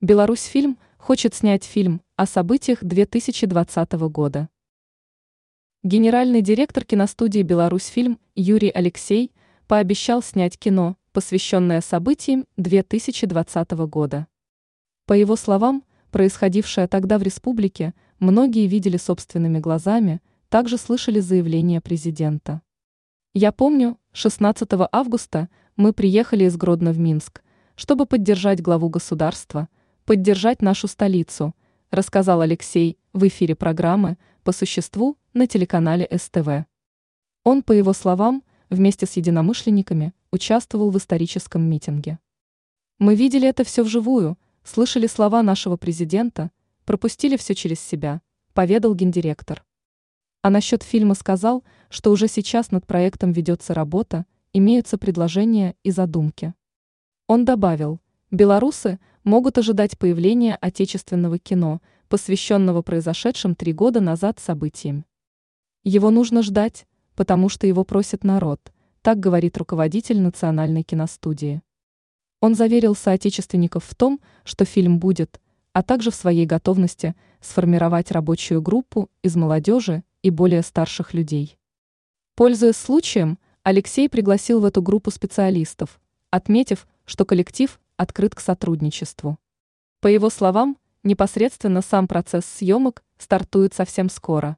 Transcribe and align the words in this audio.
Беларусьфильм 0.00 0.78
хочет 0.96 1.34
снять 1.34 1.64
фильм 1.64 2.02
о 2.14 2.24
событиях 2.24 2.84
2020 2.84 3.92
года. 3.94 4.48
Генеральный 5.82 6.40
директор 6.40 6.84
киностудии 6.84 7.42
«Беларусьфильм» 7.42 8.20
Юрий 8.36 8.70
Алексей 8.70 9.32
пообещал 9.66 10.22
снять 10.22 10.56
кино, 10.56 10.96
посвященное 11.10 11.80
событиям 11.80 12.46
2020 12.58 13.72
года. 13.88 14.28
По 15.06 15.14
его 15.14 15.34
словам, 15.34 15.82
происходившее 16.12 16.86
тогда 16.86 17.18
в 17.18 17.24
республике 17.24 17.92
многие 18.20 18.68
видели 18.68 18.98
собственными 18.98 19.58
глазами, 19.58 20.20
также 20.48 20.78
слышали 20.78 21.18
заявление 21.18 21.80
президента. 21.80 22.62
Я 23.34 23.50
помню, 23.50 23.98
16 24.12 24.68
августа 24.92 25.48
мы 25.74 25.92
приехали 25.92 26.44
из 26.44 26.56
Гродно 26.56 26.92
в 26.92 27.00
Минск, 27.00 27.42
чтобы 27.74 28.06
поддержать 28.06 28.62
главу 28.62 28.90
государства– 28.90 29.68
поддержать 30.08 30.62
нашу 30.62 30.88
столицу, 30.88 31.54
рассказал 31.90 32.40
Алексей 32.40 32.96
в 33.12 33.28
эфире 33.28 33.54
программы 33.54 34.16
«По 34.42 34.52
существу» 34.52 35.18
на 35.34 35.46
телеканале 35.46 36.08
СТВ. 36.10 36.64
Он, 37.44 37.62
по 37.62 37.72
его 37.72 37.92
словам, 37.92 38.42
вместе 38.70 39.04
с 39.04 39.18
единомышленниками 39.18 40.14
участвовал 40.30 40.90
в 40.90 40.96
историческом 40.96 41.68
митинге. 41.68 42.18
Мы 42.98 43.16
видели 43.16 43.46
это 43.46 43.64
все 43.64 43.82
вживую, 43.82 44.38
слышали 44.64 45.06
слова 45.06 45.42
нашего 45.42 45.76
президента, 45.76 46.52
пропустили 46.86 47.36
все 47.36 47.54
через 47.54 47.78
себя, 47.78 48.22
поведал 48.54 48.94
гендиректор. 48.94 49.62
А 50.40 50.48
насчет 50.48 50.82
фильма 50.82 51.16
сказал, 51.16 51.64
что 51.90 52.12
уже 52.12 52.28
сейчас 52.28 52.70
над 52.70 52.86
проектом 52.86 53.32
ведется 53.32 53.74
работа, 53.74 54.24
имеются 54.54 54.96
предложения 54.96 55.74
и 55.82 55.90
задумки. 55.90 56.54
Он 57.26 57.44
добавил, 57.44 58.00
белорусы 58.30 58.98
могут 59.28 59.58
ожидать 59.58 59.98
появления 59.98 60.56
отечественного 60.56 61.38
кино, 61.38 61.80
посвященного 62.08 62.80
произошедшим 62.80 63.54
три 63.54 63.74
года 63.74 64.00
назад 64.00 64.40
событиям. 64.40 65.04
Его 65.84 66.10
нужно 66.10 66.42
ждать, 66.42 66.86
потому 67.14 67.50
что 67.50 67.66
его 67.66 67.84
просит 67.84 68.24
народ, 68.24 68.72
так 69.02 69.20
говорит 69.20 69.58
руководитель 69.58 70.20
национальной 70.20 70.82
киностудии. 70.82 71.60
Он 72.40 72.54
заверил 72.54 72.94
соотечественников 72.94 73.84
в 73.84 73.94
том, 73.94 74.20
что 74.44 74.64
фильм 74.64 74.98
будет, 74.98 75.40
а 75.74 75.82
также 75.82 76.10
в 76.10 76.14
своей 76.14 76.46
готовности 76.46 77.14
сформировать 77.42 78.10
рабочую 78.10 78.62
группу 78.62 79.10
из 79.22 79.36
молодежи 79.36 80.04
и 80.22 80.30
более 80.30 80.62
старших 80.62 81.12
людей. 81.12 81.58
Пользуясь 82.34 82.76
случаем, 82.76 83.38
Алексей 83.62 84.08
пригласил 84.08 84.60
в 84.60 84.64
эту 84.64 84.80
группу 84.80 85.10
специалистов, 85.10 86.00
отметив, 86.30 86.86
что 87.04 87.26
коллектив 87.26 87.78
открыт 87.98 88.34
к 88.34 88.40
сотрудничеству. 88.40 89.38
По 90.00 90.06
его 90.06 90.30
словам, 90.30 90.78
непосредственно 91.02 91.82
сам 91.82 92.08
процесс 92.08 92.46
съемок 92.46 93.04
стартует 93.18 93.74
совсем 93.74 94.08
скоро. 94.08 94.56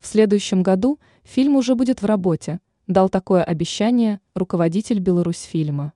В 0.00 0.06
следующем 0.06 0.62
году 0.62 0.98
фильм 1.22 1.54
уже 1.54 1.76
будет 1.76 2.02
в 2.02 2.06
работе, 2.06 2.60
дал 2.86 3.08
такое 3.08 3.44
обещание 3.44 4.20
руководитель 4.34 4.98
Беларусьфильма. 4.98 5.92